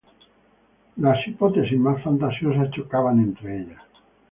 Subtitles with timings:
[0.97, 3.81] Las hipótesis más fantasiosas chocaban entre ellas.